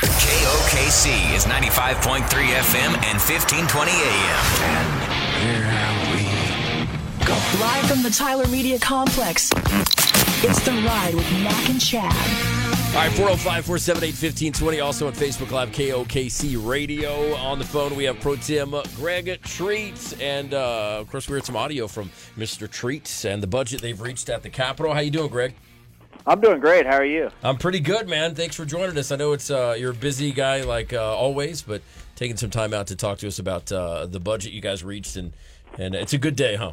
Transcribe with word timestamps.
KOKC 0.00 1.34
is 1.34 1.44
95.3 1.46 2.22
FM 2.22 2.94
and 3.02 3.18
1520 3.18 3.90
AM. 3.90 4.38
And 4.62 4.88
here 5.42 5.66
we 6.14 7.26
go. 7.26 7.34
Live 7.60 7.84
from 7.90 8.04
the 8.04 8.10
Tyler 8.10 8.46
Media 8.46 8.78
Complex, 8.78 9.50
it's 10.44 10.64
The 10.64 10.70
Ride 10.86 11.14
with 11.16 11.28
Mac 11.42 11.68
and 11.68 11.80
Chad. 11.80 12.12
All 12.94 13.04
right, 13.04 13.12
405 13.12 13.64
478 13.66 14.06
1520. 14.10 14.80
Also 14.80 15.08
on 15.08 15.14
Facebook 15.14 15.50
Live, 15.50 15.72
KOKC 15.72 16.64
Radio. 16.64 17.34
On 17.34 17.58
the 17.58 17.64
phone, 17.64 17.96
we 17.96 18.04
have 18.04 18.20
Pro 18.20 18.36
Tem 18.36 18.72
Greg 18.94 19.40
Treats. 19.42 20.12
And 20.20 20.54
uh, 20.54 20.98
of 21.00 21.10
course, 21.10 21.28
we 21.28 21.34
heard 21.34 21.44
some 21.44 21.56
audio 21.56 21.88
from 21.88 22.08
Mr. 22.36 22.70
Treats 22.70 23.24
and 23.24 23.42
the 23.42 23.48
budget 23.48 23.82
they've 23.82 24.00
reached 24.00 24.28
at 24.28 24.44
the 24.44 24.50
Capitol. 24.50 24.94
How 24.94 25.00
you 25.00 25.10
doing, 25.10 25.28
Greg? 25.28 25.54
I'm 26.26 26.40
doing 26.40 26.60
great. 26.60 26.84
How 26.86 26.96
are 26.96 27.04
you? 27.04 27.30
I'm 27.42 27.56
pretty 27.56 27.80
good, 27.80 28.08
man. 28.08 28.34
Thanks 28.34 28.54
for 28.54 28.64
joining 28.64 28.96
us. 28.98 29.10
I 29.10 29.16
know 29.16 29.32
it's 29.32 29.50
uh, 29.50 29.76
you're 29.78 29.92
a 29.92 29.94
busy 29.94 30.32
guy 30.32 30.62
like 30.62 30.92
uh, 30.92 31.16
always, 31.16 31.62
but 31.62 31.80
taking 32.16 32.36
some 32.36 32.50
time 32.50 32.74
out 32.74 32.88
to 32.88 32.96
talk 32.96 33.18
to 33.18 33.28
us 33.28 33.38
about 33.38 33.70
uh, 33.72 34.06
the 34.06 34.20
budget 34.20 34.52
you 34.52 34.60
guys 34.60 34.84
reached, 34.84 35.16
and 35.16 35.32
and 35.78 35.94
it's 35.94 36.12
a 36.12 36.18
good 36.18 36.36
day, 36.36 36.56
huh? 36.56 36.72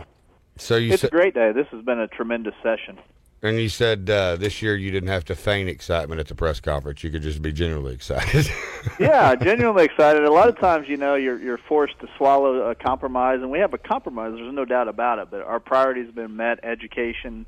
So 0.57 0.75
you 0.75 0.93
It's 0.93 1.03
a 1.03 1.09
great 1.09 1.33
day. 1.33 1.51
This 1.51 1.67
has 1.71 1.83
been 1.83 1.99
a 1.99 2.07
tremendous 2.07 2.53
session. 2.63 2.97
and 3.41 3.59
you 3.59 3.69
said 3.69 4.09
uh, 4.09 4.35
this 4.37 4.61
year 4.61 4.75
you 4.75 4.89
didn't 4.91 5.09
have 5.09 5.23
to 5.25 5.35
feign 5.35 5.67
excitement 5.67 6.19
at 6.19 6.27
the 6.27 6.35
press 6.35 6.59
conference. 6.59 7.03
You 7.03 7.09
could 7.11 7.21
just 7.21 7.41
be 7.41 7.51
genuinely 7.53 7.93
excited. 7.93 8.49
Yeah, 8.99 9.33
genuinely 9.35 9.83
excited. 9.83 10.23
A 10.25 10.31
lot 10.31 10.47
of 10.47 10.59
times, 10.59 10.87
you 10.87 10.95
know, 10.95 11.15
you're 11.15 11.39
you're 11.39 11.57
forced 11.57 11.99
to 12.01 12.07
swallow 12.17 12.69
a 12.69 12.75
compromise, 12.75 13.39
and 13.41 13.49
we 13.49 13.57
have 13.59 13.73
a 13.73 13.79
compromise. 13.79 14.33
There's 14.35 14.53
no 14.53 14.63
doubt 14.65 14.87
about 14.87 15.17
it. 15.17 15.29
But 15.31 15.41
our 15.41 15.59
priorities 15.59 16.05
have 16.05 16.15
been 16.15 16.35
met. 16.35 16.59
Education 16.63 17.47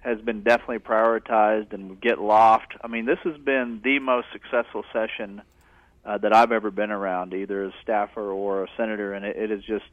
has 0.00 0.20
been 0.20 0.42
definitely 0.42 0.78
prioritized, 0.78 1.72
and 1.72 2.00
get 2.00 2.20
loft. 2.20 2.74
I 2.82 2.86
mean, 2.88 3.04
this 3.04 3.18
has 3.24 3.36
been 3.36 3.80
the 3.84 3.98
most 3.98 4.28
successful 4.32 4.84
session 4.92 5.42
uh, 6.04 6.16
that 6.18 6.32
I've 6.34 6.52
ever 6.52 6.70
been 6.70 6.90
around, 6.90 7.34
either 7.34 7.64
as 7.64 7.72
staffer 7.82 8.30
or 8.30 8.64
a 8.64 8.68
senator, 8.76 9.12
and 9.12 9.24
it, 9.24 9.36
it 9.36 9.50
has 9.50 9.62
just 9.62 9.84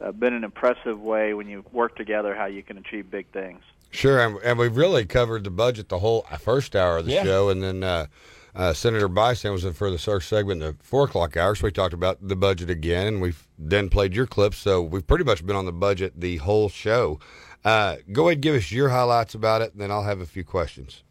uh, 0.00 0.12
been 0.12 0.34
an 0.34 0.44
impressive 0.44 1.00
way 1.00 1.32
when 1.34 1.48
you 1.48 1.64
work 1.72 1.96
together 1.96 2.34
how 2.34 2.46
you 2.46 2.62
can 2.62 2.76
achieve 2.76 3.10
big 3.10 3.26
things. 3.32 3.62
sure, 3.90 4.20
and, 4.20 4.36
and 4.44 4.58
we've 4.58 4.76
really 4.76 5.06
covered 5.06 5.44
the 5.44 5.50
budget 5.50 5.88
the 5.88 5.98
whole 6.00 6.22
first 6.38 6.76
hour 6.76 6.98
of 6.98 7.06
the 7.06 7.12
Yeah. 7.12 7.24
show, 7.24 7.48
and 7.48 7.62
then 7.62 7.82
uh, 7.82 8.06
uh, 8.54 8.72
Senator 8.74 9.08
Bison 9.08 9.52
was 9.52 9.64
in 9.64 9.72
for 9.72 9.90
the 9.90 9.98
first 9.98 10.28
segment 10.28 10.62
in 10.62 10.68
the 10.72 10.76
four 10.82 11.04
o'clock 11.04 11.36
hour. 11.36 11.54
So 11.54 11.64
we 11.66 11.70
talked 11.72 11.94
about 11.94 12.18
the 12.20 12.36
budget 12.36 12.68
again, 12.68 13.06
and 13.06 13.20
we've 13.22 13.46
then 13.58 13.88
played 13.88 14.14
your 14.14 14.26
clips. 14.26 14.58
So 14.58 14.82
we've 14.82 15.06
pretty 15.06 15.24
much 15.24 15.46
been 15.46 15.56
on 15.56 15.64
the 15.66 15.72
budget 15.72 16.20
the 16.20 16.36
whole 16.38 16.68
show. 16.68 17.18
Uh, 17.64 17.96
go 18.12 18.28
ahead, 18.28 18.36
and 18.36 18.42
give 18.42 18.54
us 18.54 18.72
your 18.72 18.88
highlights 18.88 19.34
about 19.34 19.62
it, 19.62 19.72
and 19.72 19.80
then 19.80 19.90
I'll 19.90 20.04
have 20.04 20.20
a 20.20 20.26
few 20.26 20.44
questions. 20.44 21.02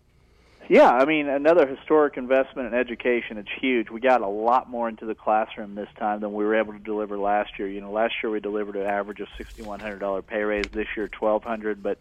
Yeah, 0.68 0.90
I 0.92 1.06
mean, 1.06 1.28
another 1.28 1.66
historic 1.66 2.16
investment 2.16 2.68
in 2.68 2.80
education. 2.80 3.38
It's 3.38 3.50
huge. 3.60 3.90
We 3.90 4.00
got 4.00 4.22
a 4.22 4.28
lot 4.28 4.70
more 4.70 4.88
into 4.88 5.08
the 5.08 5.16
classroom 5.16 5.74
this 5.74 5.90
time 5.98 6.22
than 6.22 6.32
we 6.34 6.46
were 6.46 6.56
able 6.56 6.74
to 6.74 6.80
deliver 6.80 7.18
last 7.18 7.58
year. 7.58 7.68
You 7.68 7.82
know, 7.82 7.92
last 7.92 8.14
year 8.22 8.32
we 8.32 8.40
delivered 8.40 8.76
an 8.76 8.86
average 8.86 9.20
of 9.20 9.30
sixty-one 9.36 9.80
hundred 9.80 10.00
dollar 10.00 10.22
pay 10.22 10.44
raise. 10.44 10.66
This 10.72 10.88
year, 10.96 11.08
twelve 11.08 11.44
hundred. 11.44 11.82
But 11.82 11.98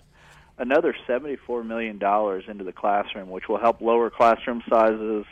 another 0.59 0.95
seventy-four 1.07 1.65
million 1.65 1.97
dollars 1.97 2.45
into 2.47 2.63
the 2.63 2.73
classroom, 2.73 3.31
which 3.31 3.49
will 3.49 3.59
help 3.59 3.81
lower 3.81 4.11
classroom 4.11 4.63
sizes, 4.69 5.25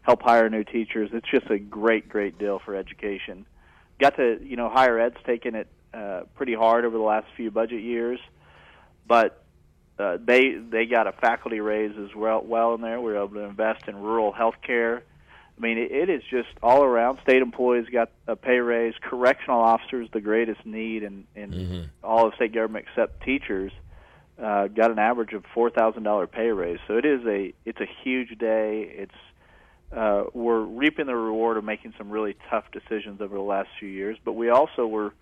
help 0.00 0.22
hire 0.22 0.48
new 0.48 0.64
teachers. 0.64 1.10
It's 1.12 1.28
just 1.30 1.50
a 1.50 1.58
great, 1.58 2.08
great 2.08 2.38
deal 2.38 2.58
for 2.58 2.74
education. 2.74 3.44
Got 3.98 4.16
to, 4.16 4.38
you 4.42 4.56
know, 4.56 4.70
higher 4.70 4.98
ed's 4.98 5.18
taken 5.26 5.54
it 5.56 5.66
uh, 5.92 6.22
pretty 6.36 6.54
hard 6.54 6.86
over 6.86 6.96
the 6.96 7.02
last 7.02 7.26
few 7.36 7.50
budget 7.50 7.82
years, 7.82 8.18
but 9.08 9.42
uh, 9.98 10.18
they 10.24 10.52
they 10.54 10.86
got 10.86 11.06
a 11.06 11.12
faculty 11.12 11.60
raise 11.60 11.96
as 11.98 12.14
well 12.14 12.42
well 12.44 12.74
in 12.74 12.80
there. 12.80 13.00
We 13.00 13.12
were 13.12 13.18
able 13.18 13.34
to 13.34 13.40
invest 13.40 13.88
in 13.88 13.96
rural 13.96 14.32
health 14.32 14.56
care. 14.64 15.02
I 15.56 15.60
mean, 15.60 15.76
it, 15.76 15.90
it 15.90 16.08
is 16.08 16.22
just 16.30 16.48
all 16.62 16.84
around. 16.84 17.18
State 17.22 17.42
employees 17.42 17.86
got 17.90 18.10
a 18.28 18.36
pay 18.36 18.58
raise. 18.58 18.94
Correctional 19.00 19.60
officers, 19.60 20.08
the 20.12 20.20
greatest 20.20 20.64
need 20.64 21.02
in 21.02 21.26
in 21.34 21.52
all 22.04 22.28
of 22.28 22.34
state 22.34 22.52
government 22.52 22.86
except 22.88 23.24
teachers, 23.24 23.72
uh, 24.40 24.68
got 24.68 24.92
an 24.92 25.00
average 25.00 25.32
of 25.32 25.44
four 25.54 25.70
thousand 25.70 26.04
dollar 26.04 26.28
pay 26.28 26.50
raise. 26.50 26.78
So 26.86 26.96
it 26.96 27.04
is 27.04 27.26
a 27.26 27.52
it's 27.64 27.80
a 27.80 27.88
huge 28.04 28.38
day. 28.38 28.82
It's 28.82 29.14
uh, 29.96 30.24
we're 30.32 30.60
reaping 30.60 31.06
the 31.06 31.16
reward 31.16 31.56
of 31.56 31.64
making 31.64 31.94
some 31.98 32.10
really 32.10 32.36
tough 32.50 32.66
decisions 32.70 33.20
over 33.20 33.34
the 33.34 33.42
last 33.42 33.68
few 33.80 33.88
years. 33.88 34.16
But 34.22 34.34
we 34.34 34.50
also 34.50 34.86
were, 34.86 35.12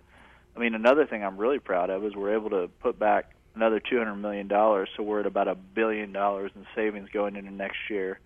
I 0.55 0.59
mean, 0.59 0.75
another 0.75 1.05
thing 1.05 1.23
I'm 1.23 1.37
really 1.37 1.59
proud 1.59 1.89
of 1.89 2.05
is 2.05 2.15
we're 2.15 2.35
able 2.35 2.49
to 2.49 2.69
put 2.81 2.99
back 2.99 3.31
another 3.57 3.79
200 3.79 4.15
million 4.15 4.47
dollars, 4.47 4.87
so 4.95 5.03
we're 5.03 5.19
at 5.19 5.25
about 5.25 5.47
a 5.47 5.55
billion 5.55 6.11
dollars 6.11 6.51
in 6.55 6.65
savings 6.75 7.09
going 7.11 7.35
into 7.35 7.51
next 7.51 7.77
year. 7.89 8.19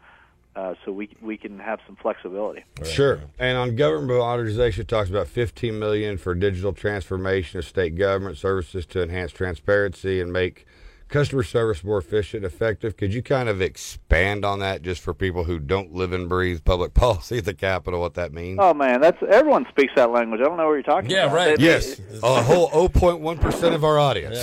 Uh, 0.53 0.75
so 0.83 0.91
we 0.91 1.09
we 1.21 1.37
can 1.37 1.59
have 1.59 1.79
some 1.87 1.95
flexibility. 1.95 2.65
Sure. 2.83 3.21
And 3.39 3.57
on 3.57 3.77
government 3.77 4.19
modernization, 4.19 4.81
it 4.81 4.89
talks 4.89 5.09
about 5.09 5.27
15 5.27 5.79
million 5.79 6.17
for 6.17 6.35
digital 6.35 6.73
transformation 6.73 7.59
of 7.59 7.65
state 7.65 7.95
government 7.95 8.37
services 8.37 8.85
to 8.87 9.01
enhance 9.01 9.31
transparency 9.31 10.19
and 10.19 10.33
make 10.33 10.65
customer 11.11 11.43
service 11.43 11.83
more 11.83 11.99
efficient, 11.99 12.43
effective. 12.43 12.97
Could 12.97 13.13
you 13.13 13.21
kind 13.21 13.47
of 13.49 13.61
expand 13.61 14.43
on 14.43 14.57
that, 14.59 14.81
just 14.81 15.01
for 15.01 15.13
people 15.13 15.43
who 15.43 15.59
don't 15.59 15.93
live 15.93 16.13
and 16.13 16.27
breathe 16.27 16.63
public 16.65 16.93
policy 16.95 17.37
at 17.37 17.45
the 17.45 17.53
Capitol, 17.53 17.99
what 17.99 18.15
that 18.15 18.33
means? 18.33 18.57
Oh 18.59 18.73
man, 18.73 18.99
that's 19.01 19.17
everyone 19.29 19.67
speaks 19.69 19.93
that 19.95 20.09
language. 20.11 20.41
I 20.41 20.45
don't 20.45 20.57
know 20.57 20.65
what 20.67 20.73
you're 20.73 20.81
talking 20.83 21.11
Yeah, 21.11 21.25
about. 21.25 21.35
right. 21.35 21.57
They- 21.57 21.63
yes, 21.65 21.99
a 22.23 22.41
whole 22.41 22.69
0.1 22.69 23.39
percent 23.39 23.75
of 23.75 23.83
our 23.83 23.99
audience. 23.99 24.39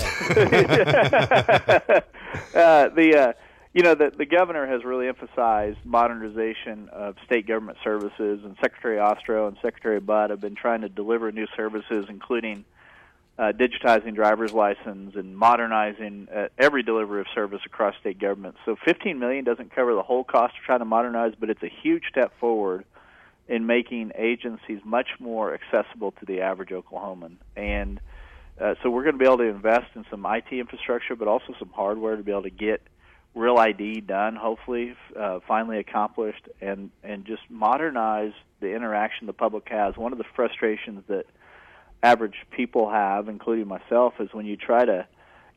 uh, 2.54 2.88
the 2.94 3.16
uh, 3.18 3.32
you 3.72 3.82
know 3.82 3.94
the 3.94 4.12
the 4.16 4.26
governor 4.26 4.66
has 4.66 4.84
really 4.84 5.08
emphasized 5.08 5.78
modernization 5.84 6.88
of 6.92 7.16
state 7.24 7.46
government 7.46 7.78
services, 7.82 8.40
and 8.44 8.56
Secretary 8.60 8.98
Ostrowe 8.98 9.48
and 9.48 9.56
Secretary 9.62 10.00
Budd 10.00 10.30
have 10.30 10.40
been 10.40 10.54
trying 10.54 10.82
to 10.82 10.88
deliver 10.88 11.32
new 11.32 11.46
services, 11.56 12.06
including 12.08 12.64
uh, 13.38 13.52
digitizing 13.52 14.14
driver's 14.14 14.52
license 14.52 15.14
and 15.14 15.36
modernizing 15.36 16.26
uh, 16.34 16.48
every 16.58 16.82
delivery 16.82 17.20
of 17.20 17.26
service 17.34 17.60
across 17.64 17.94
state 18.00 18.18
governments. 18.18 18.58
So 18.64 18.76
15 18.84 19.18
million 19.18 19.44
doesn't 19.44 19.74
cover 19.74 19.94
the 19.94 20.02
whole 20.02 20.24
cost 20.24 20.54
of 20.58 20.64
trying 20.64 20.80
to 20.80 20.84
modernize, 20.84 21.34
but 21.38 21.48
it's 21.48 21.62
a 21.62 21.70
huge 21.82 22.02
step 22.10 22.32
forward 22.40 22.84
in 23.46 23.64
making 23.66 24.12
agencies 24.16 24.80
much 24.84 25.08
more 25.20 25.54
accessible 25.54 26.12
to 26.12 26.26
the 26.26 26.40
average 26.40 26.70
Oklahoman. 26.70 27.36
And 27.56 28.00
uh, 28.60 28.74
so 28.82 28.90
we're 28.90 29.04
going 29.04 29.14
to 29.14 29.18
be 29.18 29.24
able 29.24 29.38
to 29.38 29.44
invest 29.44 29.86
in 29.94 30.04
some 30.10 30.26
IT 30.26 30.50
infrastructure, 30.50 31.14
but 31.14 31.28
also 31.28 31.54
some 31.58 31.70
hardware 31.70 32.16
to 32.16 32.22
be 32.24 32.32
able 32.32 32.42
to 32.42 32.50
get 32.50 32.82
real 33.34 33.56
ID 33.56 34.00
done, 34.00 34.34
hopefully, 34.34 34.96
uh, 35.16 35.38
finally 35.46 35.78
accomplished, 35.78 36.48
and 36.60 36.90
and 37.04 37.24
just 37.24 37.42
modernize 37.48 38.32
the 38.60 38.74
interaction 38.74 39.28
the 39.28 39.32
public 39.32 39.68
has. 39.68 39.96
One 39.96 40.10
of 40.10 40.18
the 40.18 40.24
frustrations 40.34 41.04
that 41.06 41.26
average 42.02 42.34
people 42.50 42.90
have, 42.90 43.28
including 43.28 43.66
myself, 43.68 44.14
is 44.20 44.28
when 44.32 44.46
you 44.46 44.56
try 44.56 44.84
to 44.84 45.06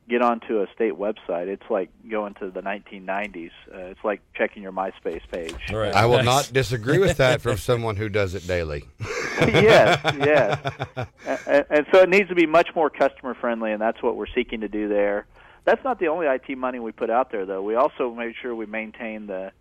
get 0.08 0.20
onto 0.20 0.60
a 0.60 0.66
state 0.74 0.94
website, 0.94 1.46
it's 1.46 1.62
like 1.70 1.88
going 2.10 2.34
to 2.34 2.50
the 2.50 2.60
1990s. 2.60 3.50
Uh, 3.72 3.78
it's 3.78 4.02
like 4.02 4.20
checking 4.34 4.62
your 4.62 4.72
MySpace 4.72 5.22
page. 5.30 5.54
All 5.70 5.76
right. 5.76 5.94
I 5.94 6.06
will 6.06 6.16
Nice. 6.16 6.24
not 6.24 6.50
disagree 6.52 6.98
with 6.98 7.18
that 7.18 7.40
from 7.40 7.56
someone 7.70 7.96
who 7.96 8.08
does 8.08 8.34
it 8.34 8.46
daily. 8.46 8.84
yes, 9.40 10.00
yes. 10.18 10.58
And, 11.46 11.64
and 11.70 11.86
so 11.92 12.00
it 12.00 12.08
needs 12.08 12.28
to 12.28 12.34
be 12.34 12.46
much 12.46 12.68
more 12.74 12.90
customer 12.90 13.34
friendly, 13.34 13.72
and 13.72 13.80
that's 13.80 14.02
what 14.02 14.16
we're 14.16 14.26
seeking 14.34 14.60
to 14.60 14.68
do 14.68 14.88
there. 14.88 15.26
That's 15.64 15.82
not 15.84 15.98
the 15.98 16.08
only 16.08 16.26
IT 16.26 16.56
money 16.58 16.78
we 16.78 16.92
put 16.92 17.10
out 17.10 17.30
there, 17.30 17.46
though. 17.46 17.62
We 17.62 17.74
also 17.74 18.12
made 18.12 18.34
sure 18.40 18.54
we 18.54 18.66
maintain 18.66 19.26
the 19.26 19.52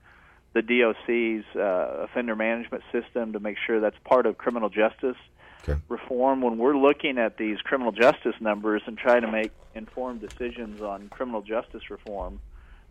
the 0.54 0.62
DOC's 0.62 1.46
uh, 1.56 2.04
offender 2.04 2.36
management 2.36 2.84
system 2.92 3.34
to 3.34 3.40
make 3.40 3.56
sure 3.66 3.80
that's 3.80 3.96
part 4.04 4.26
of 4.26 4.38
criminal 4.38 4.68
justice 4.70 5.16
Okay. 5.64 5.80
reform. 5.90 6.42
When 6.42 6.58
we're 6.58 6.78
looking 6.78 7.18
at 7.18 7.38
these 7.38 7.60
criminal 7.60 7.92
justice 7.92 8.36
numbers 8.40 8.82
and 8.86 8.98
trying 8.98 9.22
to 9.22 9.32
make 9.32 9.52
informed 9.76 10.22
decisions 10.22 10.82
on 10.82 11.10
criminal 11.10 11.42
justice 11.42 11.90
reform, 11.90 12.40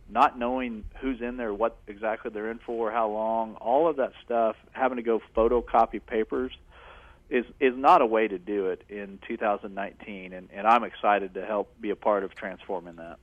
not 0.09 0.39
knowing 0.39 0.85
who's 1.01 1.21
in 1.21 1.37
there, 1.37 1.53
what 1.53 1.77
exactly 1.87 2.31
they're 2.33 2.51
in 2.51 2.59
for, 2.59 2.91
how 2.91 3.09
long, 3.09 3.55
all 3.57 3.89
of 3.89 3.97
that 3.97 4.13
stuff, 4.25 4.57
having 4.73 4.97
to 4.97 5.03
go 5.03 5.21
photocopy 5.37 6.05
papers 6.05 6.53
is 7.29 7.45
is 7.61 7.77
not 7.77 8.03
a 8.03 8.07
way 8.07 8.27
to 8.27 8.39
do 8.39 8.67
it 8.67 8.83
in 8.89 9.19
2019 9.27 10.33
and, 10.33 10.49
and 10.53 10.67
I'm 10.67 10.83
excited 10.83 11.35
to 11.35 11.47
help 11.47 11.73
be 11.81 11.91
a 11.91 11.97
part 11.97 12.25
of 12.25 12.35
transforming 12.35 12.97
that. 12.97 13.19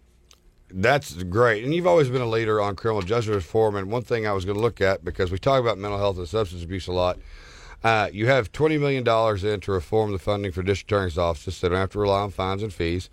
That's 0.70 1.24
great. 1.24 1.64
And 1.64 1.74
you've 1.74 1.88
always 1.88 2.10
been 2.10 2.22
a 2.22 2.30
leader 2.30 2.62
on 2.62 2.76
criminal 2.76 3.02
justice 3.02 3.34
reform. 3.34 3.76
And 3.78 3.90
one 3.90 4.02
thing 4.02 4.28
I 4.28 4.34
was 4.34 4.44
going 4.44 4.58
to 4.58 4.62
look 4.62 4.82
at, 4.82 5.04
because 5.04 5.32
we 5.32 5.38
talk 5.38 5.62
about 5.62 5.78
mental 5.78 5.98
health 5.98 6.18
and 6.18 6.28
substance 6.28 6.62
abuse 6.62 6.88
a 6.88 6.92
lot, 6.92 7.20
uh, 7.84 8.10
you 8.12 8.28
have 8.28 8.52
$20 8.52 8.80
million 8.80 9.54
in 9.54 9.60
to 9.62 9.72
reform 9.72 10.12
the 10.12 10.20
funding 10.20 10.52
for 10.52 10.64
district 10.64 10.92
attorney's 10.92 11.18
offices 11.18 11.58
so 11.58 11.68
they 11.68 11.72
don't 11.72 11.80
have 11.80 11.92
to 11.92 12.00
rely 12.00 12.22
on 12.22 12.32
fines 12.32 12.64
and 12.64 12.74
fees. 12.74 13.10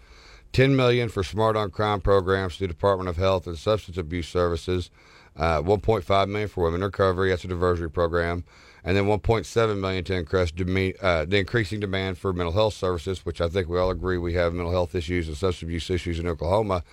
10 0.52 0.76
million 0.76 1.08
for 1.08 1.24
smart 1.24 1.56
on 1.56 1.70
crime 1.70 2.00
programs 2.00 2.56
through 2.56 2.68
Department 2.68 3.08
of 3.08 3.16
Health 3.16 3.46
and 3.46 3.58
Substance 3.58 3.98
Abuse 3.98 4.28
Services. 4.28 4.90
Uh, 5.36 5.60
1.5 5.60 6.28
million 6.28 6.48
for 6.48 6.64
women 6.64 6.80
recovery. 6.82 7.30
That's 7.30 7.44
a 7.44 7.48
diversionary 7.48 7.92
program, 7.92 8.44
and 8.84 8.96
then 8.96 9.06
1.7 9.06 9.78
million 9.80 10.04
to 10.04 10.14
increase 10.14 10.52
deme- 10.52 10.92
uh, 11.02 11.24
the 11.24 11.38
increasing 11.38 11.80
demand 11.80 12.18
for 12.18 12.32
mental 12.32 12.52
health 12.52 12.74
services, 12.74 13.26
which 13.26 13.40
I 13.40 13.48
think 13.48 13.68
we 13.68 13.76
all 13.76 13.90
agree 13.90 14.16
we 14.16 14.34
have 14.34 14.54
mental 14.54 14.70
health 14.70 14.94
issues 14.94 15.26
and 15.26 15.36
substance 15.36 15.66
abuse 15.66 15.90
issues 15.90 16.20
in 16.20 16.28
Oklahoma. 16.28 16.84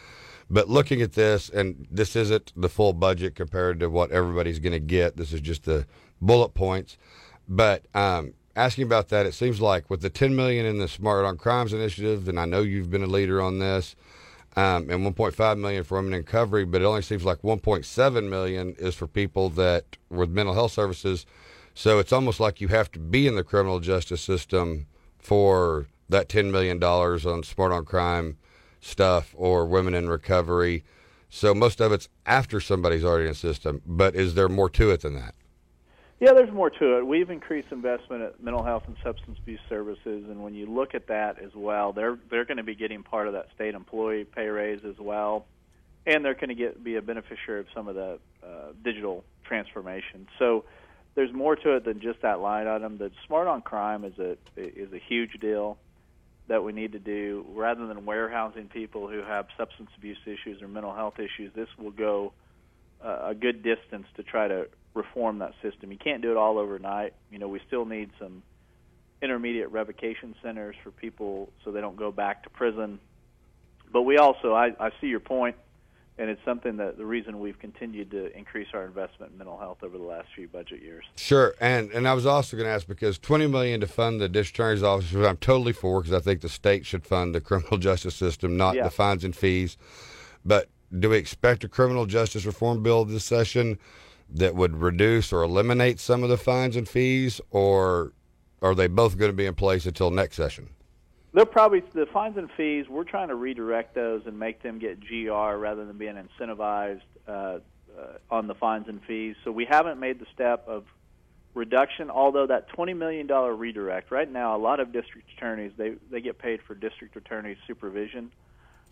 But 0.50 0.70
looking 0.70 1.04
at 1.04 1.14
this, 1.14 1.50
and 1.50 1.88
this 1.92 2.16
isn't 2.16 2.52
the 2.56 2.68
full 2.68 2.94
budget 2.94 3.36
compared 3.36 3.80
to 3.82 3.92
what 3.92 4.12
everybody's 4.12 4.58
going 4.58 4.74
to 4.74 4.80
get. 4.80 5.18
This 5.18 5.34
is 5.34 5.40
just 5.40 5.66
the 5.66 5.86
bullet 6.20 6.56
points. 6.56 6.98
But 7.52 7.84
um, 7.94 8.34
asking 8.56 8.86
about 8.86 9.10
that, 9.10 9.26
it 9.26 9.34
seems 9.34 9.60
like 9.60 9.90
with 9.90 10.00
the 10.00 10.10
10 10.10 10.38
million 10.38 10.66
in 10.66 10.78
the 10.78 10.88
Smart 10.88 11.26
on 11.26 11.38
Crimes 11.38 11.74
initiative, 11.74 12.30
and 12.30 12.40
I 12.40 12.46
know 12.46 12.62
you've 12.62 12.90
been 12.90 13.04
a 13.04 13.08
leader 13.08 13.42
on 13.42 13.60
this, 13.60 13.94
um, 14.56 14.90
and 14.90 15.06
1.5 15.06 15.60
million 15.60 15.84
for 15.84 15.98
women 15.98 16.14
in 16.14 16.20
recovery, 16.22 16.64
but 16.64 16.82
it 16.82 16.86
only 16.86 17.02
seems 17.02 17.26
like 17.26 17.42
1.7 17.42 18.30
million 18.30 18.74
is 18.80 18.96
for 18.96 19.06
people 19.06 19.50
that 19.50 19.98
with 20.10 20.30
mental 20.30 20.54
health 20.54 20.72
services. 20.72 21.26
So 21.74 22.00
it's 22.00 22.14
almost 22.14 22.40
like 22.40 22.62
you 22.62 22.70
have 22.70 22.90
to 22.94 23.00
be 23.00 23.28
in 23.28 23.36
the 23.36 23.44
criminal 23.44 23.82
justice 23.82 24.22
system 24.22 24.88
for 25.20 25.88
that 26.08 26.30
10 26.30 26.54
million 26.54 26.80
dollars 26.80 27.26
on 27.26 27.44
Smart 27.44 27.74
on 27.74 27.84
Crime 27.84 28.38
stuff 28.80 29.36
or 29.38 29.66
women 29.66 29.94
in 29.94 30.08
recovery. 30.08 30.86
So 31.30 31.54
most 31.54 31.82
of 31.82 31.92
it's 31.92 32.08
after 32.26 32.62
somebody's 32.62 33.04
already 33.04 33.26
in 33.26 33.32
the 33.32 33.36
system. 33.36 33.82
But 33.86 34.16
is 34.16 34.36
there 34.36 34.48
more 34.48 34.70
to 34.70 34.92
it 34.92 35.02
than 35.02 35.16
that? 35.16 35.36
Yeah, 36.22 36.34
there's 36.34 36.54
more 36.54 36.70
to 36.70 37.00
it. 37.00 37.08
We've 37.08 37.32
increased 37.32 37.70
investment 37.72 38.22
at 38.22 38.44
mental 38.44 38.64
health 38.64 38.84
and 38.86 38.96
substance 39.04 39.40
abuse 39.42 39.60
services, 39.68 40.26
and 40.30 40.44
when 40.44 40.54
you 40.54 40.68
look 40.68 40.94
at 40.94 41.08
that 41.08 41.42
as 41.42 41.50
well, 41.56 41.94
they're 41.94 42.16
they're 42.30 42.46
going 42.46 42.58
to 42.58 42.64
be 42.64 42.76
getting 42.76 43.02
part 43.02 43.26
of 43.26 43.34
that 43.34 43.48
state 43.56 43.74
employee 43.74 44.24
pay 44.24 44.46
raise 44.46 44.86
as 44.86 45.00
well, 45.00 45.48
and 46.06 46.24
they're 46.24 46.36
going 46.36 46.50
to 46.50 46.56
get 46.56 46.84
be 46.84 46.96
a 46.96 47.02
beneficiary 47.02 47.62
of 47.62 47.66
some 47.74 47.88
of 47.88 47.96
the 47.96 48.20
uh, 48.44 48.48
digital 48.84 49.24
transformation. 49.46 50.28
So 50.38 50.66
there's 51.16 51.34
more 51.34 51.56
to 51.56 51.78
it 51.78 51.86
than 51.86 52.00
just 52.00 52.22
that 52.22 52.40
line 52.40 52.68
item. 52.68 53.00
The 53.00 53.10
smart 53.26 53.48
on 53.48 53.64
crime 53.64 54.06
is 54.06 54.20
a 54.20 54.38
is 54.56 54.94
a 54.94 55.00
huge 55.00 55.40
deal 55.42 55.80
that 56.48 56.64
we 56.64 56.72
need 56.72 56.92
to 56.92 57.00
do. 57.00 57.48
Rather 57.50 57.88
than 57.88 58.06
warehousing 58.06 58.68
people 58.68 59.08
who 59.08 59.24
have 59.24 59.48
substance 59.58 59.90
abuse 59.98 60.20
issues 60.28 60.62
or 60.62 60.68
mental 60.68 60.94
health 60.94 61.16
issues, 61.18 61.52
this 61.56 61.70
will 61.80 61.90
go 61.90 62.32
a 63.04 63.34
good 63.34 63.64
distance 63.64 64.06
to 64.16 64.22
try 64.22 64.48
to 64.48 64.68
reform 64.94 65.40
that 65.40 65.54
system. 65.62 65.92
You 65.92 65.98
can't 65.98 66.22
do 66.22 66.32
it 66.32 66.38
all 66.38 66.58
overnight. 66.58 67.14
You 67.32 67.40
know, 67.40 67.48
we 67.48 67.62
still 67.68 67.86
need 67.86 68.10
some 68.20 68.44
intermediate 69.22 69.72
revocation 69.72 70.36
centers 70.42 70.76
for 70.84 70.92
people 70.92 71.52
so 71.64 71.72
they 71.72 71.82
don't 71.82 71.96
go 71.96 72.12
back 72.12 72.44
to 72.44 72.50
prison. 72.50 73.00
But 73.92 74.04
we 74.04 74.18
also, 74.18 74.54
I, 74.54 74.72
I 74.80 74.92
see 75.00 75.08
your 75.08 75.20
point, 75.20 75.56
and 76.18 76.30
it's 76.30 76.42
something 76.46 76.78
that 76.78 76.98
the 76.98 77.06
reason 77.06 77.40
we've 77.40 77.60
continued 77.60 78.12
to 78.12 78.36
increase 78.38 78.68
our 78.74 78.86
investment 78.86 79.32
in 79.34 79.38
mental 79.38 79.58
health 79.58 79.80
over 79.84 79.98
the 79.98 80.04
last 80.04 80.28
few 80.36 80.48
budget 80.48 80.82
years. 80.82 81.04
Sure, 81.16 81.54
and 81.60 81.92
and 81.92 82.08
I 82.08 82.14
was 82.14 82.26
also 82.26 82.56
going 82.58 82.68
to 82.68 82.72
ask 82.74 82.88
because 82.88 83.18
twenty 83.18 83.48
million 83.48 83.82
to 83.82 83.88
fund 83.88 84.20
the 84.22 84.30
district 84.30 84.60
attorney's 84.60 84.84
office, 84.84 85.12
which 85.12 85.26
I'm 85.26 85.38
totally 85.38 85.74
for, 85.74 86.02
because 86.02 86.14
I 86.16 86.20
think 86.20 86.42
the 86.42 86.50
state 86.50 86.86
should 86.86 87.06
fund 87.06 87.36
the 87.36 87.42
criminal 87.42 87.78
justice 87.90 88.16
system, 88.16 88.56
not 88.58 88.76
Yeah. 88.76 88.84
the 88.84 88.90
fines 88.92 89.24
and 89.24 89.36
fees. 89.36 89.78
But 90.46 90.70
do 90.98 91.10
we 91.10 91.18
expect 91.18 91.64
a 91.64 91.68
criminal 91.70 92.06
justice 92.06 92.46
reform 92.46 92.84
bill 92.84 93.06
this 93.06 93.24
session 93.26 93.78
that 94.32 94.56
would 94.56 94.78
reduce 94.78 95.34
or 95.34 95.44
eliminate 95.44 96.00
some 96.00 96.24
of 96.24 96.30
the 96.30 96.38
fines 96.38 96.76
and 96.76 96.88
fees, 96.88 97.42
or 97.52 98.14
are 98.62 98.76
they 98.76 98.88
both 98.88 99.18
going 99.18 99.32
to 99.32 99.36
be 99.36 99.46
in 99.46 99.56
place 99.56 99.86
until 99.86 100.12
next 100.12 100.36
session? 100.36 100.70
They'll 101.34 101.46
probably 101.46 101.82
the 101.94 102.06
fines 102.08 102.38
and 102.38 102.50
fees. 102.58 102.88
We're 102.90 103.06
trying 103.06 103.30
to 103.30 103.36
redirect 103.36 103.96
those 103.96 104.24
and 104.26 104.38
make 104.38 104.62
them 104.62 104.80
get 104.80 105.00
GR 105.00 105.32
rather 105.32 105.86
than 105.86 105.98
being 105.98 106.16
incentivized 106.16 107.02
uh, 107.28 107.32
uh, 107.32 107.60
on 108.30 108.48
the 108.48 108.56
fines 108.56 108.88
and 108.88 109.02
fees. 109.04 109.36
So 109.44 109.52
we 109.52 109.66
haven't 109.66 110.00
made 110.00 110.20
the 110.20 110.26
step 110.34 110.68
of 110.68 110.84
reduction. 111.54 112.10
Although 112.10 112.48
that 112.48 112.68
twenty 112.70 112.94
million 112.94 113.28
dollar 113.28 113.56
redirect 113.56 114.12
right 114.12 114.30
now, 114.30 114.56
a 114.56 114.60
lot 114.60 114.80
of 114.82 114.92
district 114.92 115.30
attorneys 115.38 115.72
they 115.78 115.96
they 116.10 116.20
get 116.20 116.38
paid 116.38 116.62
for 116.68 116.76
district 116.76 117.16
attorney 117.16 117.56
supervision, 117.66 118.32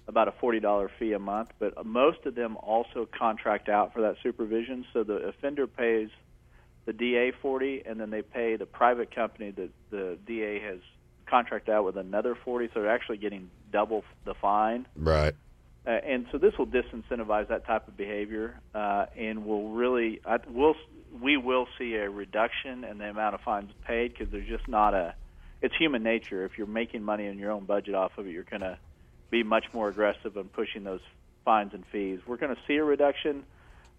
about 0.10 0.28
a 0.28 0.34
forty 0.34 0.60
dollar 0.60 0.92
fee 1.00 1.14
a 1.14 1.20
month. 1.20 1.52
But 1.60 1.86
most 1.86 2.26
of 2.26 2.36
them 2.36 2.58
also 2.58 3.08
contract 3.18 3.70
out 3.70 3.94
for 3.94 4.02
that 4.02 4.18
supervision. 4.22 4.86
So 4.92 5.04
the 5.04 5.28
offender 5.28 5.68
pays 5.68 6.10
the 6.86 6.92
DA 6.92 7.32
forty, 7.42 7.84
and 7.86 8.00
then 8.00 8.10
they 8.10 8.24
pay 8.24 8.58
the 8.58 8.66
private 8.66 9.16
company 9.16 9.52
that 9.52 9.70
the 9.92 10.18
DA 10.26 10.60
has 10.60 10.80
contract 11.30 11.70
out 11.70 11.86
with 11.86 11.96
another 11.96 12.36
40, 12.36 12.70
so 12.74 12.82
they're 12.82 12.90
actually 12.90 13.18
getting 13.18 13.50
double 13.72 14.04
the 14.26 14.34
fine. 14.34 14.88
Right. 14.96 15.36
Uh, 15.86 15.92
and 15.92 16.26
so 16.32 16.38
this 16.38 16.58
will 16.58 16.68
disincentivize 16.68 17.48
that 17.48 17.66
type 17.66 17.88
of 17.88 17.96
behavior, 17.96 18.60
uh, 18.76 19.06
and 19.16 19.46
will 19.46 19.70
really, 19.70 20.20
I, 20.26 20.40
we'll, 20.48 20.76
we 21.22 21.38
will 21.38 21.68
see 21.78 21.96
a 21.96 22.10
reduction 22.10 22.84
in 22.84 22.98
the 22.98 23.06
amount 23.06 23.36
of 23.36 23.42
fines 23.42 23.72
paid 23.86 24.12
because 24.14 24.30
there's 24.32 24.48
just 24.48 24.68
not 24.68 24.94
a, 24.94 25.14
it's 25.62 25.76
human 25.76 26.04
nature. 26.04 26.46
If 26.46 26.58
you're 26.58 26.68
making 26.68 27.04
money 27.04 27.28
in 27.28 27.38
your 27.38 27.52
own 27.52 27.66
budget 27.66 27.96
off 27.96 28.18
of 28.18 28.28
it, 28.28 28.32
you're 28.32 28.44
going 28.44 28.62
to 28.62 28.78
be 29.30 29.44
much 29.44 29.66
more 29.74 29.90
aggressive 29.90 30.36
in 30.36 30.46
pushing 30.46 30.84
those 30.84 31.02
fines 31.46 31.74
and 31.74 31.84
fees. 31.92 32.20
We're 32.26 32.38
going 32.38 32.56
to 32.56 32.62
see 32.68 32.76
a 32.76 32.84
reduction. 32.84 33.44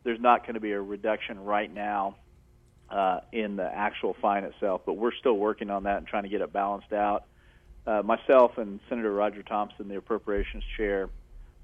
There's 0.02 0.20
not 0.20 0.42
going 0.42 0.54
to 0.54 0.60
be 0.60 0.72
a 0.72 0.80
reduction 0.80 1.44
right 1.44 1.72
now 1.72 2.16
uh, 2.90 3.20
in 3.32 3.56
the 3.56 3.64
actual 3.64 4.14
fine 4.20 4.44
itself, 4.44 4.82
but 4.84 4.94
we're 4.94 5.14
still 5.14 5.36
working 5.36 5.70
on 5.70 5.84
that 5.84 5.98
and 5.98 6.06
trying 6.06 6.24
to 6.24 6.28
get 6.28 6.40
it 6.40 6.52
balanced 6.52 6.92
out. 6.92 7.24
Uh, 7.86 8.02
myself 8.02 8.58
and 8.58 8.80
Senator 8.88 9.12
Roger 9.12 9.42
Thompson, 9.42 9.88
the 9.88 9.96
appropriations 9.96 10.64
chair, 10.76 11.08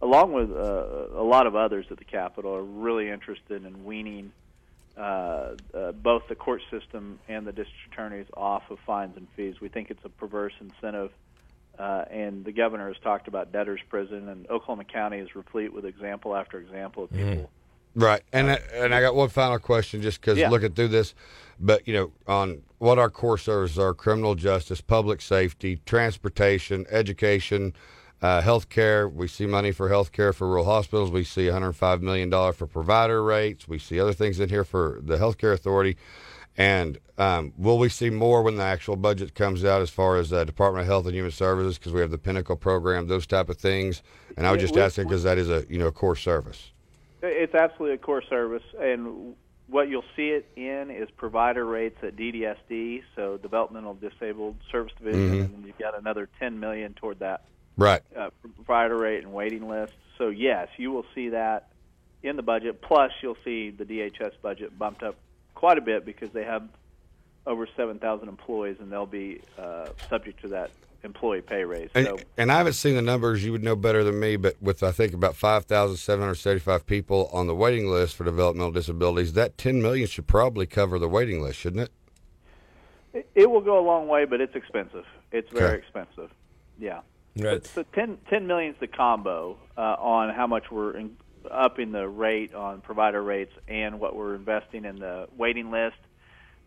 along 0.01 0.33
with 0.33 0.51
uh, 0.51 1.21
a 1.21 1.23
lot 1.23 1.47
of 1.47 1.57
others 1.57 1.87
at 1.91 1.99
the 1.99 2.05
Capitol, 2.05 2.55
are 2.55 2.63
really 2.63 3.11
interested 3.11 3.65
in 3.65 3.85
weaning 3.85 4.33
uh, 4.97 5.55
uh, 5.75 5.93
both 5.93 6.23
the 6.29 6.35
court 6.35 6.63
system 6.71 7.19
and 7.29 7.47
the 7.47 7.53
district 7.53 7.93
attorneys 7.93 8.27
off 8.35 8.63
of 8.71 8.79
fines 8.87 9.17
and 9.17 9.27
fees. 9.37 9.61
We 9.61 9.69
think 9.69 9.91
it's 9.91 10.05
a 10.05 10.09
perverse 10.09 10.55
incentive. 10.61 11.11
Uh, 11.79 12.05
and 12.11 12.45
the 12.45 12.53
governor 12.53 12.89
has 12.89 12.97
talked 13.03 13.29
about 13.29 13.53
debtors' 13.53 13.81
prison, 13.89 14.29
and 14.29 14.49
Oklahoma 14.49 14.85
County 14.85 15.19
is 15.19 15.35
replete 15.35 15.73
with 15.73 15.85
example 15.85 16.35
after 16.35 16.59
example 16.59 17.05
of 17.05 17.13
people 17.13 17.51
Right, 17.97 18.23
and 18.31 18.51
I, 18.51 18.61
and 18.75 18.95
I 18.95 19.01
got 19.01 19.15
one 19.15 19.31
final 19.31 19.59
question, 19.59 20.03
just 20.03 20.21
because 20.21 20.37
Yeah. 20.37 20.51
looking 20.51 20.73
through 20.73 20.89
this, 20.89 21.15
but 21.59 21.89
you 21.89 21.95
know, 21.95 22.13
on 22.27 22.61
what 22.77 22.99
our 22.99 23.09
core 23.09 23.39
services 23.39 23.79
are: 23.79 23.95
criminal 23.95 24.35
justice, 24.35 24.83
public 24.83 25.23
safety, 25.23 25.81
transportation, 25.87 26.85
education, 26.91 27.73
uh, 28.21 28.43
healthcare. 28.43 29.11
We 29.11 29.29
see 29.29 29.47
money 29.47 29.73
for 29.73 29.89
healthcare 29.89 30.35
for 30.35 30.47
rural 30.47 30.67
hospitals. 30.67 31.11
We 31.11 31.25
see 31.25 31.47
105 31.47 32.03
million 32.03 32.29
dollars 32.29 32.57
for 32.57 32.67
provider 32.67 33.23
rates. 33.23 33.67
We 33.67 33.79
see 33.79 33.99
other 33.99 34.13
things 34.13 34.41
in 34.41 34.51
here 34.51 34.65
for 34.65 35.01
the 35.03 35.17
healthcare 35.17 35.55
authority. 35.55 35.97
And 36.59 36.99
um, 37.19 37.53
will 37.59 37.79
we 37.79 37.89
see 37.89 38.09
more 38.11 38.43
when 38.43 38.57
the 38.57 38.63
actual 38.63 38.97
budget 38.97 39.35
comes 39.35 39.65
out, 39.65 39.83
as 39.83 39.91
far 39.91 40.17
as 40.17 40.33
uh, 40.33 40.45
Department 40.45 40.83
of 40.83 40.87
Health 40.87 41.07
and 41.07 41.15
Human 41.15 41.31
Services, 41.31 41.79
because 41.79 41.93
we 41.93 42.01
have 42.01 42.11
the 42.11 42.19
Pinnacle 42.19 42.57
program, 42.57 43.07
those 43.09 43.27
type 43.27 43.49
of 43.49 43.59
things? 43.59 44.03
And 44.37 44.47
I 44.47 44.53
was 44.53 44.61
just 44.61 44.75
we- 44.75 44.81
asking 44.81 45.05
because 45.05 45.23
that 45.25 45.39
is 45.39 45.51
a 45.51 45.65
you 45.69 45.79
know 45.79 45.89
a 45.89 45.93
core 45.93 46.17
service. 46.17 46.71
It's 47.23 47.55
absolutely 47.55 47.95
a 47.95 47.99
core 47.99 48.23
service, 48.23 48.63
and 48.81 49.35
what 49.69 49.89
you'll 49.89 50.05
see 50.15 50.29
it 50.29 50.47
in 50.55 50.91
is 50.91 51.09
provider 51.17 51.65
rates 51.65 51.99
at 52.03 52.15
DDSD, 52.17 53.03
so 53.17 53.37
Developmental 53.39 53.95
Disabled 53.95 54.57
Service 54.71 54.93
Division, 54.99 55.49
Mhm. 55.49 55.55
and 55.55 55.67
you've 55.67 55.79
got 55.79 55.99
another 55.99 56.29
10 56.39 56.61
million 56.61 56.95
toward 56.95 57.19
that 57.19 57.43
Right. 57.77 58.01
uh, 58.17 58.31
provider 58.55 58.97
rate 58.97 59.25
and 59.25 59.33
waiting 59.33 59.67
list. 59.69 59.95
So 60.19 60.29
yes, 60.29 60.69
you 60.77 60.93
will 60.93 61.05
see 61.17 61.31
that 61.31 61.69
in 62.23 62.37
the 62.37 62.43
budget. 62.43 62.81
Plus, 62.81 63.11
you'll 63.23 63.37
see 63.45 63.71
the 63.71 63.85
DHS 63.85 64.35
budget 64.41 64.79
bumped 64.79 65.03
up 65.03 65.17
quite 65.57 65.79
a 65.79 65.81
bit 65.81 66.05
because 66.05 66.31
they 66.31 66.45
have 66.45 66.63
over 67.47 67.67
7,000 67.77 68.29
employees, 68.29 68.77
and 68.79 68.91
they'll 68.93 69.07
be 69.07 69.41
uh, 69.59 69.87
subject 70.09 70.41
to 70.43 70.49
that 70.49 70.71
employee 71.03 71.41
pay 71.41 71.65
raise. 71.65 71.89
And, 71.95 72.07
So 72.07 72.19
and 72.37 72.51
I 72.53 72.59
haven't 72.59 72.73
seen 72.75 72.95
the 72.97 73.03
numbers. 73.03 73.45
You 73.45 73.53
would 73.53 73.63
know 73.65 73.77
better 73.77 74.03
than 74.05 74.19
me, 74.21 74.37
but 74.37 74.61
with 74.61 74.83
I 74.83 74.91
think 74.93 75.13
about 75.15 75.35
five 75.37 75.65
thousand 75.65 75.97
seven 75.97 76.23
hundred 76.23 76.37
seventy-five 76.37 76.87
people 76.87 77.29
on 77.33 77.47
the 77.47 77.55
waiting 77.55 77.89
list 77.89 78.17
for 78.17 78.25
developmental 78.25 78.73
disabilities, 78.73 79.33
that 79.35 79.57
ten 79.59 79.81
million 79.83 80.07
should 80.09 80.27
probably 80.27 80.67
cover 80.67 80.99
the 80.99 81.09
waiting 81.09 81.41
list, 81.43 81.59
shouldn't 81.61 81.83
it? 81.83 81.93
it, 83.13 83.31
it 83.35 83.51
will 83.51 83.61
go 83.61 83.79
a 83.79 83.85
long 83.87 84.09
way, 84.09 84.25
but 84.25 84.41
it's 84.41 84.55
expensive. 84.57 85.05
It's 85.33 85.49
very 85.51 85.75
Okay. 85.77 85.79
expensive. 85.79 86.31
Yeah. 86.79 87.01
Right. 87.39 87.65
So 87.67 87.85
10, 87.95 88.19
10 88.31 88.47
million 88.47 88.73
is 88.73 88.81
the 88.81 88.87
combo 88.87 89.59
uh, 89.77 89.81
on 89.81 90.35
how 90.35 90.47
much 90.47 90.71
we're 90.71 90.97
in, 90.97 91.17
upping 91.51 91.93
the 91.93 92.09
rate 92.09 92.55
on 92.55 92.81
provider 92.81 93.23
rates 93.23 93.53
and 93.69 94.01
what 94.01 94.15
we're 94.15 94.35
investing 94.35 94.85
in 94.85 94.99
the 94.99 95.29
waiting 95.37 95.71
list. 95.71 95.97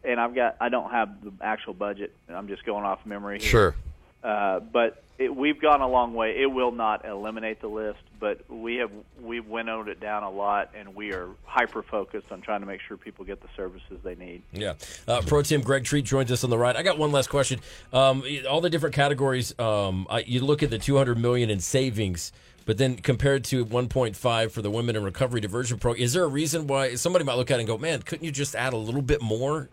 And 0.03 0.19
I've 0.19 0.33
got 0.33 0.57
I 0.61 0.69
don't 0.69 0.91
have 0.91 1.23
the 1.23 1.31
actual 1.41 1.73
budget. 1.73 2.13
I'm 2.29 2.47
just 2.47 2.65
going 2.65 2.85
off 2.85 3.05
memory 3.05 3.39
here. 3.39 3.49
Sure. 3.49 3.75
Uh, 4.23 4.59
but 4.59 5.03
it, 5.19 5.35
we've 5.35 5.61
gone 5.61 5.81
a 5.81 5.87
long 5.87 6.13
way. 6.13 6.41
It 6.41 6.47
will 6.47 6.71
not 6.71 7.05
eliminate 7.05 7.59
the 7.59 7.67
list, 7.67 7.99
but 8.19 8.49
we 8.49 8.77
have 8.77 8.89
we've 9.21 9.45
winnowed 9.45 9.89
it 9.89 9.99
down 9.99 10.23
a 10.23 10.29
lot, 10.29 10.71
and 10.73 10.95
we 10.95 11.13
are 11.13 11.27
hyper 11.43 11.83
focused 11.83 12.31
on 12.31 12.41
trying 12.41 12.61
to 12.61 12.65
make 12.65 12.79
sure 12.81 12.95
people 12.95 13.25
get 13.25 13.41
the 13.41 13.49
services 13.55 13.99
they 14.03 14.15
need. 14.15 14.41
Yeah. 14.53 14.75
Uh, 15.07 15.21
Pro 15.25 15.41
Tem 15.41 15.61
Greg 15.61 15.83
Treat 15.83 16.05
joins 16.05 16.31
us 16.31 16.43
on 16.43 16.49
the 16.49 16.57
right. 16.57 16.75
I 16.75 16.83
got 16.83 16.97
one 16.97 17.11
last 17.11 17.29
question. 17.29 17.59
Um, 17.91 18.23
all 18.49 18.61
the 18.61 18.69
different 18.69 18.95
categories, 18.95 19.57
um, 19.59 20.07
I, 20.09 20.19
you 20.19 20.39
look 20.43 20.63
at 20.63 20.69
the 20.69 20.79
200 20.79 21.17
million 21.17 21.49
in 21.49 21.59
savings, 21.59 22.31
but 22.69 22.77
then 22.77 22.97
compared 22.97 23.45
to 23.45 23.65
1.5 23.65 24.51
for 24.51 24.61
the 24.61 24.69
Women 24.69 24.95
in 24.95 25.03
Recovery 25.03 25.41
Diversion 25.41 25.79
Program, 25.79 26.03
is 26.03 26.13
there 26.13 26.23
a 26.23 26.27
reason 26.27 26.67
why 26.67 26.93
somebody 26.93 27.25
might 27.25 27.33
look 27.33 27.49
at 27.49 27.55
it 27.55 27.61
and 27.61 27.67
go, 27.67 27.79
man, 27.79 28.03
couldn't 28.03 28.23
you 28.23 28.31
just 28.31 28.55
add 28.55 28.73
a 28.73 28.77
little 28.77 29.01
bit 29.01 29.23
more 29.23 29.69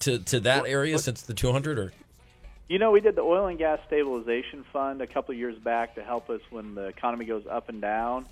to, 0.00 0.18
to 0.18 0.40
that 0.40 0.66
area 0.66 0.98
since 0.98 1.22
the 1.22 1.32
200 1.32 1.78
or? 1.78 1.92
You 2.68 2.80
know, 2.80 2.90
we 2.90 3.00
did 3.00 3.14
the 3.14 3.22
oil 3.22 3.46
and 3.46 3.56
gas 3.56 3.78
stabilization 3.86 4.64
fund 4.72 5.00
a 5.00 5.06
couple 5.06 5.30
of 5.30 5.38
years 5.38 5.56
back 5.60 5.94
to 5.94 6.02
help 6.02 6.28
us 6.28 6.40
when 6.50 6.74
the 6.74 6.86
economy 6.86 7.24
goes 7.24 7.44
up 7.48 7.68
and 7.68 7.80
down. 7.80 8.26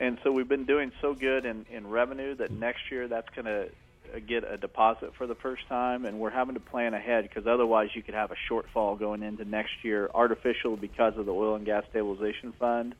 and 0.00 0.16
so 0.24 0.32
we've 0.32 0.48
been 0.48 0.64
doing 0.64 0.90
so 1.02 1.12
good 1.12 1.44
in, 1.44 1.66
in 1.70 1.86
revenue 1.86 2.34
that 2.36 2.52
next 2.52 2.90
year 2.90 3.06
that's 3.06 3.28
going 3.34 3.44
to 3.44 3.68
uh, 4.14 4.18
get 4.26 4.50
a 4.50 4.56
deposit 4.56 5.12
for 5.18 5.26
the 5.26 5.34
first 5.34 5.68
time, 5.68 6.06
and 6.06 6.18
we're 6.18 6.30
having 6.30 6.54
to 6.54 6.60
plan 6.60 6.94
ahead 6.94 7.28
because 7.28 7.46
otherwise 7.46 7.90
you 7.92 8.02
could 8.02 8.14
have 8.14 8.30
a 8.30 8.36
shortfall 8.50 8.98
going 8.98 9.22
into 9.22 9.44
next 9.44 9.72
year, 9.82 10.08
artificial 10.14 10.74
because 10.78 11.18
of 11.18 11.26
the 11.26 11.32
oil 11.34 11.54
and 11.54 11.66
gas 11.66 11.84
stabilization 11.90 12.54
fund, 12.58 12.94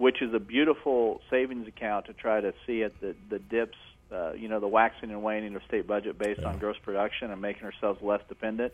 which 0.00 0.22
is 0.22 0.32
a 0.32 0.40
beautiful 0.40 1.20
savings 1.28 1.68
account 1.68 2.06
to 2.06 2.14
try 2.14 2.40
to 2.40 2.54
see 2.66 2.82
at 2.82 2.98
the 3.02 3.14
the 3.28 3.38
dips, 3.38 3.76
uh, 4.10 4.32
you 4.32 4.48
know, 4.48 4.58
the 4.58 4.66
waxing 4.66 5.10
and 5.10 5.22
waning 5.22 5.54
of 5.54 5.62
state 5.68 5.86
budget 5.86 6.18
based 6.18 6.42
on 6.42 6.58
gross 6.58 6.76
production 6.82 7.30
and 7.30 7.40
making 7.42 7.64
ourselves 7.64 8.00
less 8.02 8.22
dependent. 8.26 8.72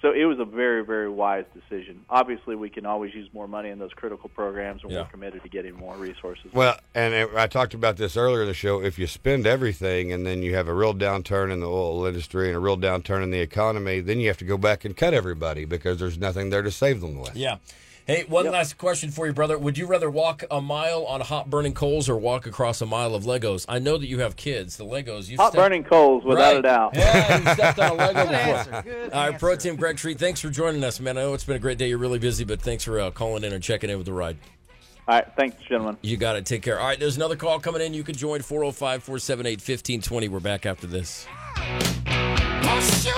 So 0.00 0.12
it 0.12 0.24
was 0.24 0.38
a 0.38 0.44
very, 0.44 0.82
very 0.84 1.08
wise 1.08 1.44
decision. 1.54 2.04
Obviously, 2.10 2.56
we 2.56 2.70
can 2.70 2.84
always 2.86 3.14
use 3.14 3.28
more 3.34 3.46
money 3.46 3.68
in 3.68 3.78
those 3.78 3.92
critical 3.92 4.28
programs, 4.30 4.82
and 4.82 4.90
Yeah. 4.90 5.02
we're 5.02 5.08
committed 5.08 5.42
to 5.42 5.48
getting 5.50 5.74
more 5.74 5.94
resources. 5.96 6.46
Well, 6.52 6.78
and 6.94 7.12
it, 7.14 7.30
I 7.36 7.46
talked 7.46 7.74
about 7.74 7.96
this 7.98 8.16
earlier 8.16 8.42
in 8.42 8.48
the 8.48 8.54
show. 8.54 8.82
If 8.82 8.98
you 8.98 9.06
spend 9.06 9.46
everything 9.46 10.12
and 10.12 10.26
then 10.26 10.42
you 10.42 10.54
have 10.56 10.66
a 10.66 10.74
real 10.74 10.94
downturn 10.94 11.52
in 11.52 11.60
the 11.60 11.68
oil 11.68 12.06
industry 12.06 12.48
and 12.48 12.56
a 12.56 12.58
real 12.58 12.76
downturn 12.78 13.22
in 13.22 13.30
the 13.30 13.40
economy, 13.40 14.00
then 14.00 14.18
you 14.18 14.28
have 14.28 14.38
to 14.38 14.44
go 14.46 14.56
back 14.58 14.84
and 14.86 14.96
cut 14.96 15.12
everybody 15.14 15.64
because 15.66 16.00
there's 16.00 16.18
nothing 16.18 16.48
there 16.50 16.62
to 16.62 16.70
save 16.70 17.00
them 17.02 17.18
with. 17.20 17.36
Yeah. 17.36 17.58
Hey, 18.06 18.24
one 18.28 18.44
last 18.50 18.76
question 18.76 19.10
for 19.10 19.26
you, 19.26 19.32
brother. 19.32 19.56
Would 19.56 19.78
you 19.78 19.86
rather 19.86 20.10
walk 20.10 20.44
a 20.50 20.60
mile 20.60 21.06
on 21.06 21.22
hot 21.22 21.48
burning 21.48 21.72
coals 21.72 22.06
or 22.06 22.18
walk 22.18 22.44
across 22.46 22.82
a 22.82 22.86
mile 22.86 23.14
of 23.14 23.24
Legos? 23.24 23.64
I 23.66 23.78
know 23.78 23.96
that 23.96 24.06
you 24.06 24.18
have 24.18 24.36
kids. 24.36 24.76
The 24.76 24.84
Legos. 24.84 25.30
You've 25.30 25.40
Hot 25.40 25.52
stepped- 25.52 25.56
burning 25.56 25.84
coals, 25.84 26.22
without 26.22 26.42
Right. 26.50 26.56
a 26.58 26.62
doubt. 26.62 26.94
Yeah, 26.94 27.38
you 27.38 27.54
stepped 27.54 27.78
on 27.78 27.92
a 27.92 27.94
Lego 27.94 28.20
before. 28.26 28.34
answer, 28.36 28.82
good 28.84 28.94
All 29.04 29.20
right, 29.20 29.26
answer. 29.28 29.38
Pro 29.38 29.56
Tem 29.56 29.76
Greg 29.76 29.96
Treat, 29.96 30.18
thanks 30.18 30.38
for 30.38 30.50
joining 30.50 30.84
us, 30.84 31.00
man. 31.00 31.16
I 31.16 31.22
know 31.22 31.32
it's 31.32 31.44
been 31.44 31.56
a 31.56 31.60
great 31.60 31.78
day. 31.78 31.88
You're 31.88 31.96
really 31.96 32.18
busy, 32.18 32.44
but 32.44 32.60
thanks 32.60 32.84
for 32.84 33.00
uh, 33.00 33.10
calling 33.10 33.42
in 33.42 33.54
and 33.54 33.62
checking 33.62 33.88
in 33.88 33.96
with 33.96 34.06
the 34.06 34.12
ride. 34.12 34.36
All 35.08 35.14
right, 35.14 35.26
thanks, 35.34 35.56
gentlemen. 35.66 35.96
You 36.02 36.18
got 36.18 36.36
it. 36.36 36.44
Take 36.44 36.60
care. 36.60 36.78
All 36.78 36.86
right, 36.86 37.00
there's 37.00 37.16
another 37.16 37.36
call 37.36 37.58
coming 37.58 37.80
in. 37.80 37.94
You 37.94 38.02
can 38.04 38.14
join 38.14 38.42
405 38.42 39.02
478 39.02 39.60
1520. 39.60 40.28
We're 40.28 40.40
back 40.40 40.66
after 40.66 40.86
this. 40.86 41.26
Push 41.54 43.06
you 43.06 43.12